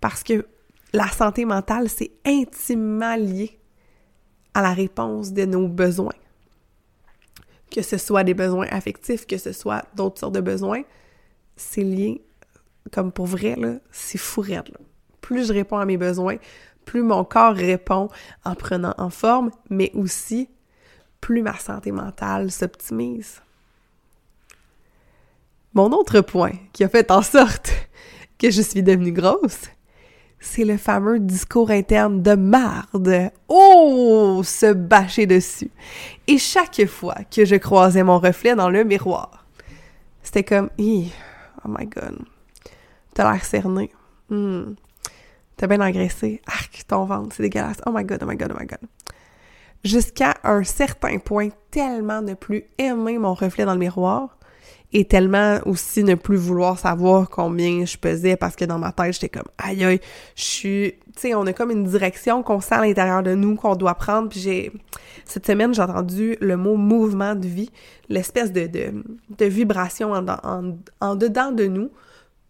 [0.00, 0.46] Parce que
[0.92, 3.58] la santé mentale, c'est intimement lié
[4.54, 6.14] à la réponse de nos besoins.
[7.70, 10.82] Que ce soit des besoins affectifs, que ce soit d'autres sortes de besoins,
[11.56, 12.24] c'est lié
[12.92, 13.56] comme pour vrai,
[13.90, 14.44] c'est fou
[15.20, 16.36] Plus je réponds à mes besoins,
[16.84, 18.08] plus mon corps répond
[18.44, 20.48] en prenant en forme, mais aussi
[21.20, 23.42] plus ma santé mentale s'optimise.
[25.74, 27.70] Mon autre point qui a fait en sorte
[28.38, 29.68] que je suis devenue grosse,
[30.40, 33.30] c'est le fameux discours interne de marde.
[33.48, 35.70] Oh, se bâcher dessus.
[36.26, 39.46] Et chaque fois que je croisais mon reflet dans le miroir,
[40.22, 42.18] c'était comme, oh my god,
[43.22, 43.90] L'air cerné.
[44.30, 44.74] Hmm.
[45.56, 46.40] T'as bien engraissé.
[46.46, 47.78] Arc, ton ventre, c'est dégueulasse.
[47.86, 48.78] Oh my god, oh my god, oh my god.
[49.84, 54.38] Jusqu'à un certain point, tellement ne plus aimer mon reflet dans le miroir
[54.92, 59.14] et tellement aussi ne plus vouloir savoir combien je pesais parce que dans ma tête,
[59.14, 60.00] j'étais comme aïe aïe,
[60.34, 63.56] je suis tu sais, on a comme une direction qu'on sent à l'intérieur de nous
[63.56, 64.72] qu'on doit prendre puis j'ai
[65.24, 67.70] cette semaine, j'ai entendu le mot mouvement de vie,
[68.08, 68.92] l'espèce de,
[69.40, 71.90] vibration en dedans de nous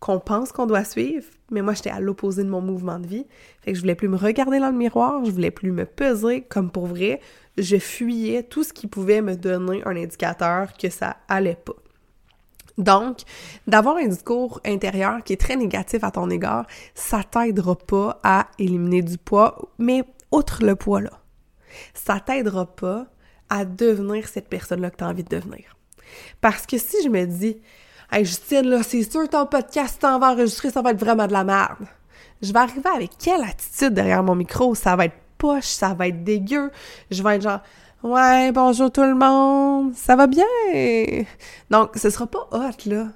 [0.00, 3.26] qu'on pense qu'on doit suivre, mais moi j'étais à l'opposé de mon mouvement de vie.
[3.60, 6.42] Fait que je voulais plus me regarder dans le miroir, je voulais plus me peser
[6.42, 7.20] comme pour vrai,
[7.56, 11.74] je fuyais tout ce qui pouvait me donner un indicateur que ça allait pas.
[12.76, 13.22] Donc,
[13.66, 18.46] d'avoir un discours intérieur qui est très négatif à ton égard, ça t'aidera pas à
[18.60, 21.20] éliminer du poids, mais outre le poids là,
[21.92, 23.06] ça t'aidera pas
[23.50, 25.76] à devenir cette personne-là que tu as envie de devenir.
[26.40, 27.60] Parce que si je me dis,
[28.10, 31.32] Hey Justine, là, c'est sûr ton podcast t'en va enregistrer, ça va être vraiment de
[31.34, 31.86] la merde.
[32.40, 34.74] Je vais arriver avec quelle attitude derrière mon micro?
[34.74, 36.70] Ça va être poche, ça va être dégueu.
[37.10, 37.60] Je vais être genre
[38.02, 40.46] Ouais, bonjour tout le monde, ça va bien?
[41.68, 43.08] Donc, ce sera pas hot, là.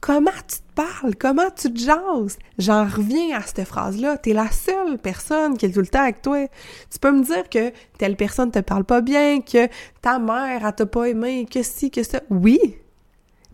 [0.00, 1.14] Comment tu te parles?
[1.14, 2.36] Comment tu te jases?
[2.58, 4.18] J'en reviens à cette phrase-là.
[4.18, 6.48] T'es la seule personne qui est tout le temps avec toi.
[6.90, 9.68] Tu peux me dire que telle personne te parle pas bien, que
[10.02, 12.20] ta mère, elle t'a pas aimé, que si, que ça.
[12.30, 12.58] Oui,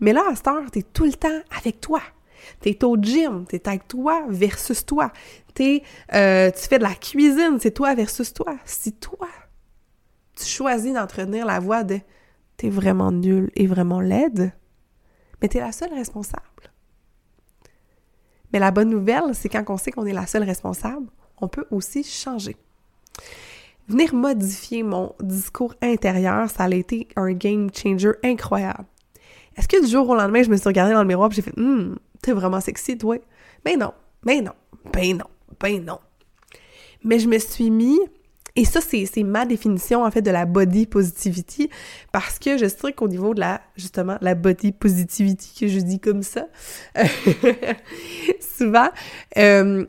[0.01, 2.01] mais là, à cette heure, t'es tout le temps avec toi.
[2.59, 5.13] T'es au gym, t'es avec toi versus toi.
[5.53, 5.83] T'es,
[6.13, 8.57] euh, tu fais de la cuisine, c'est toi versus toi.
[8.65, 9.29] Si toi,
[10.35, 11.99] tu choisis d'entretenir la voix de
[12.57, 14.53] t'es vraiment nul et vraiment laide,
[15.41, 16.45] mais t'es la seule responsable.
[18.51, 21.07] Mais la bonne nouvelle, c'est quand on sait qu'on est la seule responsable,
[21.39, 22.57] on peut aussi changer.
[23.87, 28.85] Venir modifier mon discours intérieur, ça a été un game changer incroyable.
[29.57, 31.41] Est-ce que du jour au lendemain, je me suis regardée dans le miroir et j'ai
[31.41, 33.17] fait Hum, t'es vraiment sexy, toi?
[33.65, 34.53] Ben non, ben non,
[34.93, 35.25] ben non,
[35.59, 35.99] ben non.
[37.03, 37.99] Mais je me suis mis,
[38.55, 41.69] et ça, c'est ma définition, en fait, de la body positivity,
[42.11, 45.99] parce que je sais qu'au niveau de la, justement, la body positivity, que je dis
[45.99, 46.47] comme ça,
[48.57, 48.89] souvent,
[49.37, 49.85] euh,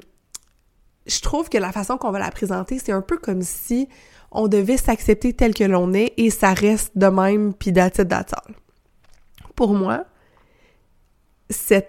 [1.06, 3.88] je trouve que la façon qu'on va la présenter, c'est un peu comme si
[4.30, 8.08] on devait s'accepter tel que l'on est et ça reste de même, puis that's it,
[9.54, 10.04] pour moi,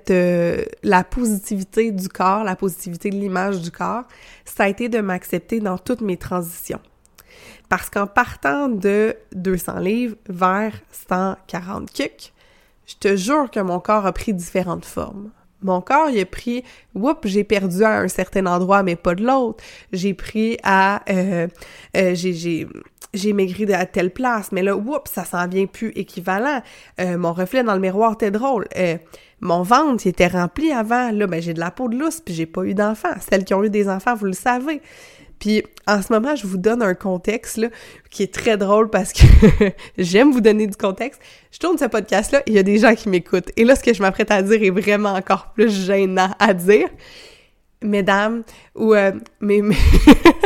[0.10, 4.04] euh, la positivité du corps, la positivité de l'image du corps,
[4.46, 6.82] ça a été de m'accepter dans toutes mes transitions.
[7.70, 12.34] Parce qu'en partant de 200 livres vers 140 kicks,
[12.86, 15.32] je te jure que mon corps a pris différentes formes.
[15.64, 16.64] Mon corps, il a pris,
[16.96, 19.64] whoop, j'ai perdu à un certain endroit, mais pas de l'autre.
[19.92, 21.48] J'ai pris à, euh,
[21.98, 22.68] euh, j'ai,
[23.14, 26.62] j'ai maigri à telle place, mais là, whoop, ça s'en vient plus équivalent.
[27.00, 28.68] Euh, mon reflet dans le miroir était drôle.
[28.78, 28.98] Euh,
[29.40, 31.12] mon ventre, il était rempli avant.
[31.12, 33.14] Là, ben, j'ai de la peau de lousse, puis j'ai pas eu d'enfants.
[33.20, 34.82] Celles qui ont eu des enfants, vous le savez.
[35.44, 37.68] Puis en ce moment, je vous donne un contexte là,
[38.10, 39.24] qui est très drôle parce que
[39.98, 41.22] j'aime vous donner du contexte.
[41.52, 43.52] Je tourne ce podcast-là, il y a des gens qui m'écoutent.
[43.58, 46.88] Et là, ce que je m'apprête à dire est vraiment encore plus gênant à dire.
[47.82, 49.62] Mesdames, ou euh, mes,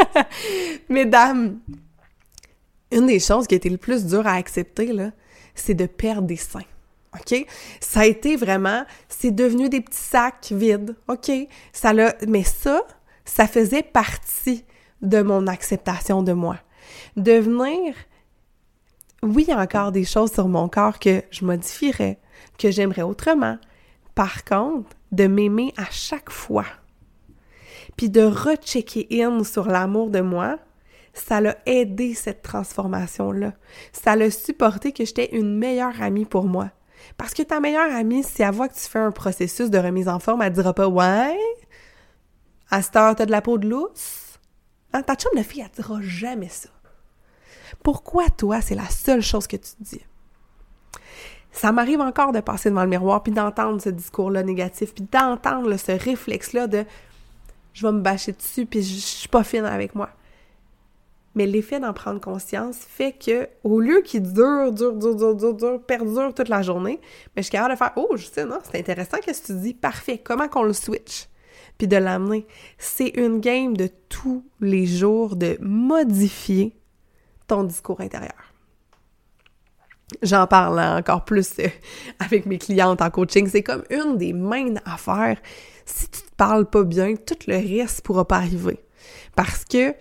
[0.90, 1.60] mesdames,
[2.92, 5.12] une des choses qui a été le plus dur à accepter, là,
[5.54, 6.62] c'est de perdre des seins.
[7.14, 7.46] OK?
[7.82, 10.96] Ça a été vraiment, c'est devenu des petits sacs vides.
[11.08, 11.32] OK?
[11.72, 12.82] Ça l'a, mais ça,
[13.26, 14.66] ça faisait partie
[15.02, 16.58] de mon acceptation de moi.
[17.16, 17.96] Devenir,
[19.24, 22.20] oui, encore des choses sur mon corps que je modifierais,
[22.58, 23.58] que j'aimerais autrement.
[24.16, 26.66] Par contre, de m'aimer à chaque fois,
[27.96, 30.60] puis de rechecker in sur l'amour de moi,
[31.14, 33.54] ça l'a aidé cette transformation-là.
[33.92, 36.70] Ça l'a supporté que j'étais une meilleure amie pour moi.
[37.18, 40.08] Parce que ta meilleure amie, si elle voit que tu fais un processus de remise
[40.08, 41.38] en forme, elle dira pas Ouais,
[42.70, 44.27] à cette heure, t'as de la peau de lousse.
[44.94, 46.70] Hein, ta chum de fille, elle dira jamais ça.
[47.84, 50.02] Pourquoi toi, c'est la seule chose que tu te dis?
[51.52, 55.76] Ça m'arrive encore de passer devant le miroir puis d'entendre ce discours-là négatif, puis d'entendre
[55.78, 56.86] ce réflexe-là de
[57.74, 60.10] je vais me bâcher dessus puis je suis pas fine avec moi
[61.38, 65.54] mais l'effet d'en prendre conscience fait que au lieu qu'il dure, dure, dure, dure, dure,
[65.54, 67.00] dure, perdure toute la journée,
[67.36, 69.60] mais je suis capable de faire Oh, je sais, non, c'est intéressant qu'est-ce que tu
[69.60, 71.28] dis, parfait, comment qu'on le switch?
[71.78, 72.48] Puis de l'amener.
[72.78, 76.76] C'est une game de tous les jours de modifier
[77.48, 78.54] ton discours intérieur.
[80.22, 81.68] J'en parle encore plus euh,
[82.20, 83.48] avec mes clientes en coaching.
[83.48, 85.38] C'est comme une des mains affaires.
[85.86, 88.80] Si tu te parles pas bien, tout le reste pourra pas arriver.
[89.36, 89.94] Parce que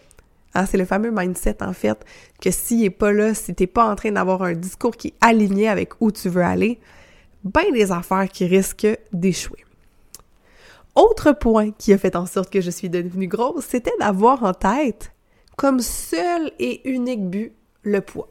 [0.56, 2.02] Hein, c'est le fameux mindset, en fait,
[2.40, 5.14] que s'il n'est pas là, si t'es pas en train d'avoir un discours qui est
[5.20, 6.80] aligné avec où tu veux aller,
[7.44, 9.65] ben des affaires qui risquent d'échouer.
[10.96, 14.54] Autre point qui a fait en sorte que je suis devenue grosse, c'était d'avoir en
[14.54, 15.12] tête
[15.56, 18.28] comme seul et unique but le poids.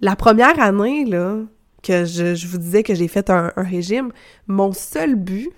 [0.00, 1.40] La première année, là,
[1.82, 4.12] que je, vous disais que j'ai fait un, régime,
[4.46, 5.50] mon seul but,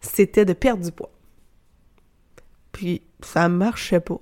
[0.00, 1.10] c'était de perdre du poids.
[2.72, 4.20] Puis ça marchait pas.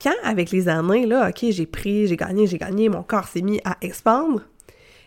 [0.00, 3.42] Quand, avec les années, là, OK, j'ai pris, j'ai gagné, j'ai gagné, mon corps s'est
[3.42, 4.42] mis à expandre,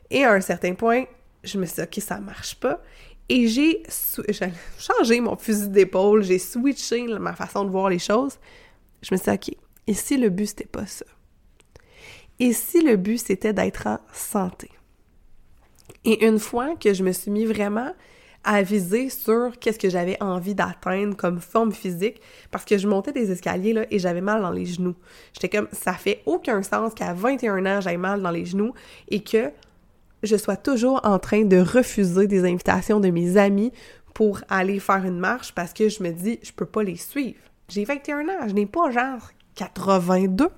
[0.09, 1.03] et à un certain point,
[1.43, 2.81] je me suis dit, OK, ça marche pas.
[3.29, 3.83] Et j'ai
[4.79, 8.39] changé mon fusil d'épaule, j'ai switché ma façon de voir les choses.
[9.01, 11.05] Je me suis dit, OK, et si le but, c'était pas ça?
[12.39, 14.69] Et si le but, c'était d'être en santé?
[16.05, 17.93] Et une fois que je me suis mis vraiment
[18.43, 23.11] à viser sur qu'est-ce que j'avais envie d'atteindre comme forme physique parce que je montais
[23.11, 24.95] des escaliers et j'avais mal dans les genoux.
[25.33, 28.73] J'étais comme ça fait aucun sens qu'à 21 ans j'aille mal dans les genoux
[29.09, 29.51] et que
[30.23, 33.71] je sois toujours en train de refuser des invitations de mes amis
[34.13, 37.39] pour aller faire une marche parce que je me dis je peux pas les suivre.
[37.67, 40.49] J'ai 21 ans, je n'ai pas genre 82.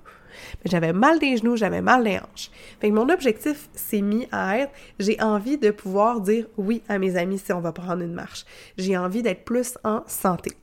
[0.64, 2.52] Mais j'avais mal des genoux, j'avais mal des hanches.
[2.80, 7.18] Fait mon objectif s'est mis à être, j'ai envie de pouvoir dire oui à mes
[7.18, 8.46] amis si on va prendre une marche.
[8.78, 10.54] J'ai envie d'être plus en santé.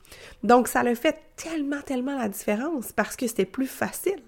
[0.42, 4.22] Donc, ça le fait tellement, tellement la différence parce que c'était plus facile.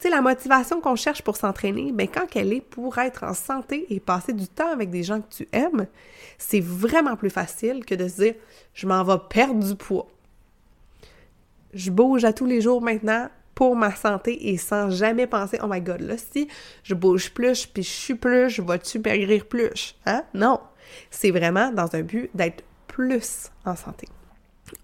[0.00, 3.86] Tu la motivation qu'on cherche pour s'entraîner, ben quand elle est pour être en santé
[3.90, 5.86] et passer du temps avec des gens que tu aimes,
[6.38, 8.34] c'est vraiment plus facile que de se dire
[8.74, 10.06] je m'en vais perdre du poids.
[11.74, 15.66] Je bouge à tous les jours maintenant, pour ma santé et sans jamais penser, oh
[15.68, 16.46] my god, là, si
[16.84, 19.96] je bouge plus, puis je suis plus, je vais-tu maigrir plus?
[20.06, 20.22] Hein?
[20.32, 20.60] Non.
[21.10, 24.06] C'est vraiment dans un but d'être plus en santé.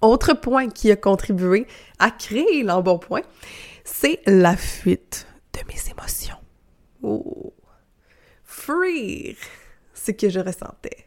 [0.00, 1.68] Autre point qui a contribué
[2.00, 3.22] à créer l'embonpoint,
[3.85, 6.37] c'est la fuite de mes émotions.
[7.03, 7.53] Oh!
[8.42, 9.37] Fuir!
[9.92, 11.07] Ce que je ressentais.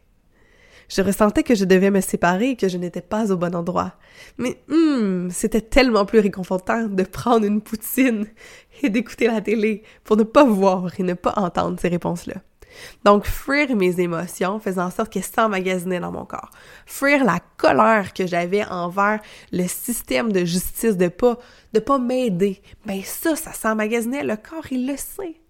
[0.88, 3.94] Je ressentais que je devais me séparer et que je n'étais pas au bon endroit.
[4.38, 8.26] Mais hum, c'était tellement plus réconfortant de prendre une poutine
[8.82, 12.36] et d'écouter la télé pour ne pas voir et ne pas entendre ces réponses-là.
[13.04, 16.50] Donc, fuir mes émotions faisait en sorte qu'elles s'emmagasinaient dans mon corps.
[16.86, 19.20] Fuir la colère que j'avais envers
[19.52, 21.38] le système de justice de pas,
[21.72, 22.60] de pas m'aider.
[22.86, 24.24] Ben ça, ça s'emmagasinait.
[24.24, 25.40] Le corps, il le sait.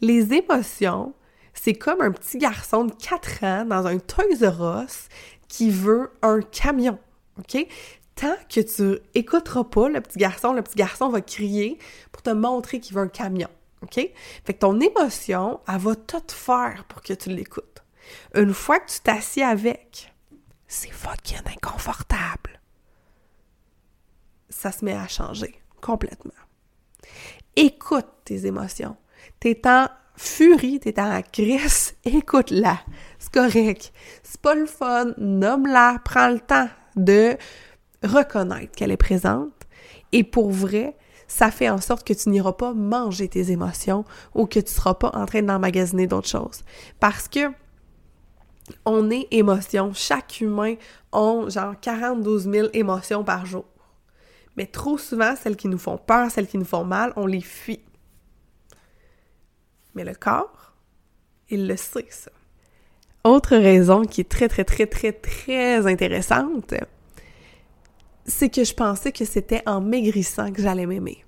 [0.00, 1.14] Les émotions,
[1.60, 5.08] C'est comme un petit garçon de 4 ans dans un Toys R Us
[5.48, 6.98] qui veut un camion,
[7.38, 7.66] OK?
[8.14, 11.78] Tant que tu écouteras pas le petit garçon, le petit garçon va crier
[12.12, 13.48] pour te montrer qu'il veut un camion,
[13.82, 13.94] OK?
[14.44, 17.84] Fait que ton émotion, elle va tout faire pour que tu l'écoutes.
[18.34, 20.12] Une fois que tu t'assieds avec,
[20.66, 22.60] c'est fucking inconfortable.
[24.48, 26.32] Ça se met à changer complètement.
[27.56, 28.96] Écoute tes émotions.
[29.40, 32.80] T'es en furie, t'es en crise, écoute-la.
[33.18, 33.92] C'est correct.
[34.22, 35.12] C'est pas le fun.
[35.16, 35.98] Nomme-la.
[36.04, 37.36] Prends le temps de
[38.02, 39.52] reconnaître qu'elle est présente.
[40.12, 40.96] Et pour vrai,
[41.28, 44.94] ça fait en sorte que tu n'iras pas manger tes émotions ou que tu seras
[44.94, 46.64] pas en train d'emmagasiner d'autres choses.
[46.98, 47.52] Parce que
[48.84, 49.92] on est émotion.
[49.94, 50.74] Chaque humain
[51.12, 53.64] a genre 42 000 émotions par jour.
[54.56, 57.40] Mais trop souvent, celles qui nous font peur, celles qui nous font mal, on les
[57.40, 57.80] fuit.
[59.94, 60.74] Mais le corps,
[61.48, 62.30] il le sait, ça.
[63.24, 66.74] Autre raison qui est très, très, très, très, très intéressante,
[68.28, 71.24] c'est que je pensais que c'était en maigrissant que j'allais m'aimer.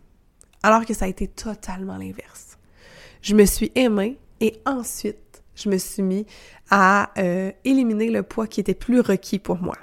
[0.63, 2.59] Alors que ça a été totalement l'inverse.
[3.23, 6.27] Je me suis aimée et ensuite, je me suis mis
[6.71, 9.77] à euh, éliminer le poids qui était plus requis pour moi.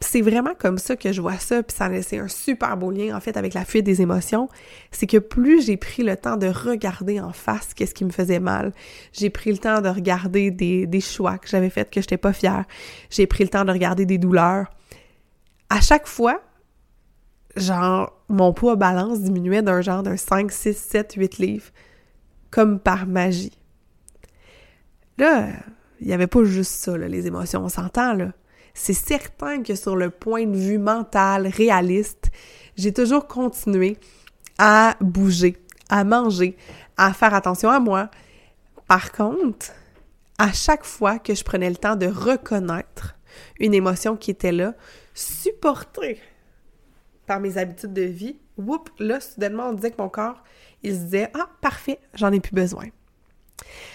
[0.00, 3.14] C'est vraiment comme ça que je vois ça, puis ça laissé un super beau lien
[3.14, 4.48] en fait avec la fuite des émotions.
[4.90, 8.40] C'est que plus j'ai pris le temps de regarder en face qu'est-ce qui me faisait
[8.40, 8.72] mal,
[9.12, 12.32] j'ai pris le temps de regarder des, des choix que j'avais faits que j'étais pas
[12.32, 12.64] fière,
[13.10, 14.66] j'ai pris le temps de regarder des douleurs.
[15.70, 16.42] À chaque fois,
[17.56, 21.70] genre, mon poids balance diminuait d'un genre d'un 5, 6, 7, 8 livres,
[22.50, 23.56] comme par magie.
[25.16, 25.48] Là,
[26.00, 28.32] il n'y avait pas juste ça, les émotions, on s'entend.
[28.74, 32.30] C'est certain que sur le point de vue mental, réaliste,
[32.76, 33.98] j'ai toujours continué
[34.58, 35.56] à bouger,
[35.88, 36.56] à manger,
[36.96, 38.10] à faire attention à moi.
[38.88, 39.72] Par contre,
[40.38, 43.14] à chaque fois que je prenais le temps de reconnaître
[43.58, 44.74] une émotion qui était là,
[45.14, 46.20] supportée
[47.26, 50.42] par mes habitudes de vie, whoop, là, soudainement, on disait que mon corps,
[50.82, 52.86] il se disait, ah, parfait, j'en ai plus besoin.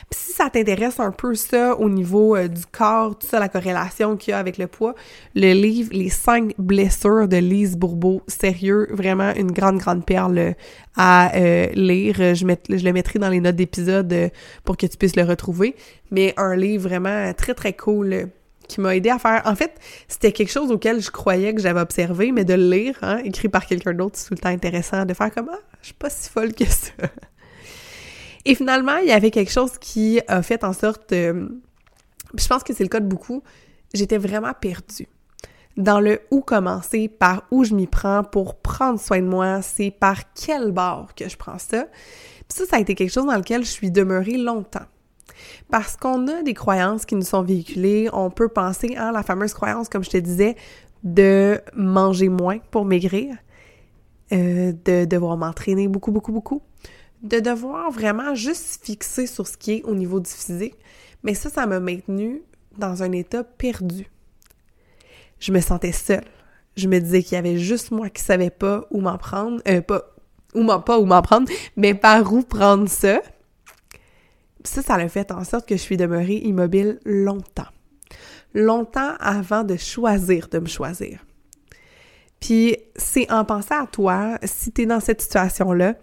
[0.10, 3.50] Puis si ça t'intéresse un peu ça au niveau euh, du corps, tout ça, la
[3.50, 4.96] corrélation qu'il y a avec le poids,
[5.34, 10.56] le livre Les cinq blessures de Lise Bourbeau, sérieux, vraiment une grande, grande perle
[10.96, 12.36] à euh, lire.
[12.36, 14.30] Je, le mettrai dans les notes d'épisode euh,
[14.64, 15.76] pour que tu puisses le retrouver.
[16.12, 18.30] Mais un livre vraiment très, très cool
[18.68, 19.42] qui m'a aidé à faire.
[19.46, 22.98] En fait, c'était quelque chose auquel je croyais que j'avais observé, mais de le lire,
[23.02, 25.88] hein, écrit par quelqu'un d'autre, c'est tout le temps intéressant de faire comme ah, je
[25.88, 26.92] suis pas si folle que ça.
[28.46, 31.50] Et finalement, il y avait quelque chose qui a fait en sorte, euh,
[32.36, 33.44] je pense que c'est le cas de beaucoup,
[33.94, 35.08] j'étais vraiment perdue.
[35.78, 39.92] Dans le où commencer, par où je m'y prends pour prendre soin de moi, c'est
[39.92, 41.88] par quel bord que je prends ça.
[42.48, 44.86] Puis ça, ça a été quelque chose dans lequel je suis demeurée longtemps.
[45.70, 49.54] Parce qu'on a des croyances qui nous sont véhiculées, on peut penser à la fameuse
[49.54, 50.56] croyance, comme je te disais,
[51.04, 53.36] de manger moins pour maigrir,
[54.32, 56.62] euh, de devoir m'entraîner beaucoup, beaucoup, beaucoup,
[57.22, 60.76] de devoir vraiment juste fixer sur ce qui est au niveau du physique,
[61.24, 62.42] mais ça, ça m'a maintenu
[62.78, 64.10] dans un état perdu.
[65.40, 66.24] Je me sentais seule.
[66.76, 69.82] Je me disais qu'il y avait juste moi qui savais pas où m'en prendre, euh,
[69.82, 70.04] pas,
[70.54, 73.22] où pas où m'en prendre, mais par où prendre ça.
[74.66, 77.68] Ça, ça l'a fait en sorte que je suis demeurée immobile longtemps.
[78.54, 81.26] Longtemps avant de choisir de me choisir.
[82.40, 85.96] Puis c'est en pensant à toi, si tu es dans cette situation-là,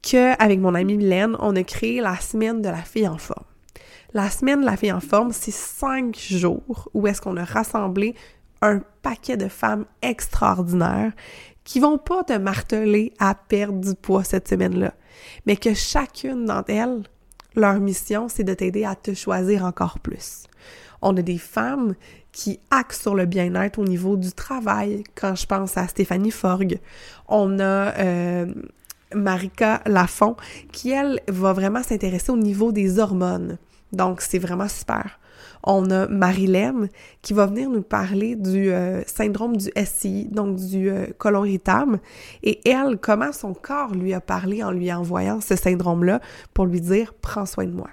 [0.00, 3.44] qu'avec mon amie Mylène, on a créé la semaine de la fille en forme.
[4.14, 8.14] La semaine de la fille en forme, c'est cinq jours où est-ce qu'on a rassemblé
[8.60, 11.12] un paquet de femmes extraordinaires
[11.64, 14.94] qui vont pas te marteler à perdre du poids cette semaine-là,
[15.46, 17.02] mais que chacune d'entre elles,
[17.56, 20.44] leur mission, c'est de t'aider à te choisir encore plus.
[21.00, 21.94] On a des femmes
[22.30, 26.78] qui axent sur le bien-être au niveau du travail, quand je pense à Stéphanie Forgue.
[27.28, 28.46] On a euh,
[29.14, 30.36] Marika Lafont,
[30.72, 33.58] qui, elle, va vraiment s'intéresser au niveau des hormones.
[33.92, 35.18] Donc, c'est vraiment super.
[35.62, 36.88] On a Marilène
[37.22, 42.00] qui va venir nous parler du euh, syndrome du SI, donc du euh, colon irritable,
[42.42, 46.20] et elle, comment son corps lui a parlé en lui envoyant ce syndrome-là
[46.54, 47.90] pour lui dire «prends soin de moi».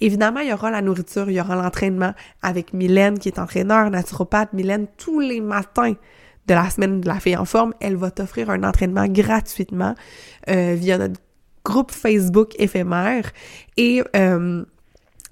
[0.00, 3.90] Évidemment, il y aura la nourriture, il y aura l'entraînement avec Mylène qui est entraîneur,
[3.90, 4.54] naturopathe.
[4.54, 5.94] Mylène, tous les matins,
[6.50, 9.94] de la semaine de la fille en forme, elle va t'offrir un entraînement gratuitement
[10.48, 11.20] euh, via notre
[11.64, 13.30] groupe Facebook éphémère
[13.76, 14.64] et euh,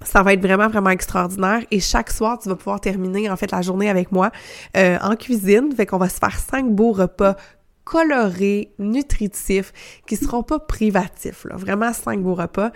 [0.05, 1.63] ça va être vraiment, vraiment extraordinaire.
[1.71, 4.31] Et chaque soir, tu vas pouvoir terminer, en fait, la journée avec moi
[4.77, 5.73] euh, en cuisine.
[5.77, 7.37] Fait qu'on va se faire cinq beaux repas
[7.85, 9.73] colorés, nutritifs,
[10.07, 12.71] qui seront pas privatifs, là, vraiment cinq vos repas.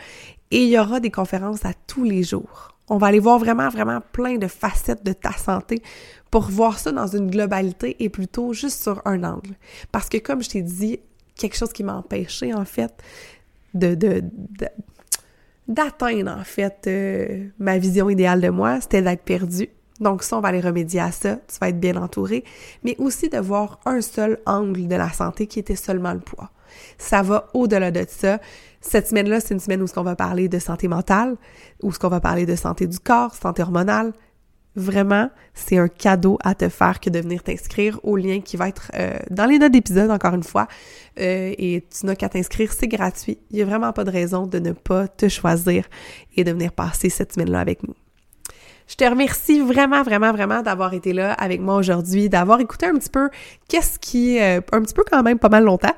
[0.51, 2.69] Et il y aura des conférences à tous les jours.
[2.89, 5.83] On va aller voir vraiment, vraiment plein de facettes de ta santé
[6.31, 9.55] pour voir ça dans une globalité et plutôt juste sur un angle.
[9.93, 10.99] Parce que comme je t'ai dit,
[11.37, 12.93] quelque chose qui m'a empêché, en fait,
[13.75, 14.23] de, de,
[15.73, 19.69] d'atteindre, en fait, euh, ma vision idéale de moi, c'était d'être perdu.
[20.01, 22.45] Donc ça, on va aller remédier à ça, tu vas être bien entouré,
[22.83, 26.51] mais aussi de voir un seul angle de la santé qui était seulement le poids.
[26.99, 28.41] Ça va au-delà de ça.
[28.81, 31.37] Cette semaine-là, c'est une semaine où ce qu'on va parler de santé mentale,
[31.83, 34.13] où ce qu'on va parler de santé du corps, santé hormonale,
[34.75, 38.69] Vraiment, c'est un cadeau à te faire que de venir t'inscrire au lien qui va
[38.69, 40.67] être euh, dans les notes d'épisode, encore une fois.
[41.21, 43.39] Euh, et tu n'as qu'à t'inscrire, c'est gratuit.
[43.51, 45.85] Il n'y a vraiment pas de raison de ne pas te choisir
[46.37, 47.95] et de venir passer cette semaine-là avec nous.
[48.89, 52.95] Je te remercie vraiment, vraiment, vraiment d'avoir été là avec moi aujourd'hui, d'avoir écouté un
[52.95, 53.29] petit peu
[53.69, 55.95] qu'est-ce qui, euh, un petit peu quand même pas mal longtemps,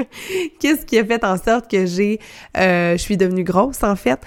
[0.60, 2.18] qu'est-ce qui a fait en sorte que j'ai,
[2.54, 4.20] je suis devenue grosse en fait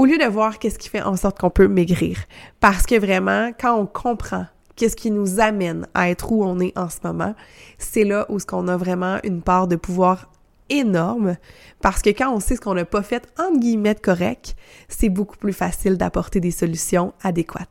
[0.00, 2.16] au lieu de voir qu'est-ce qui fait en sorte qu'on peut maigrir.
[2.58, 6.72] Parce que vraiment, quand on comprend qu'est-ce qui nous amène à être où on est
[6.78, 7.34] en ce moment,
[7.76, 10.30] c'est là où ce qu'on a vraiment une part de pouvoir
[10.70, 11.36] énorme
[11.82, 14.56] parce que quand on sait ce qu'on n'a pas fait entre guillemets correct,
[14.88, 17.68] c'est beaucoup plus facile d'apporter des solutions adéquates.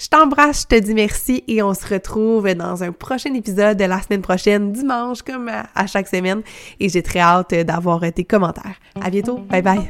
[0.00, 3.84] Je t'embrasse, je te dis merci et on se retrouve dans un prochain épisode de
[3.84, 6.42] la semaine prochaine, dimanche comme à chaque semaine
[6.80, 8.80] et j'ai très hâte d'avoir tes commentaires.
[9.00, 9.88] À bientôt, bye bye.